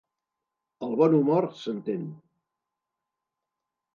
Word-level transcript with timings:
El 0.85 0.93
bon 1.01 1.17
humor, 1.17 1.47
s'entén. 1.59 2.07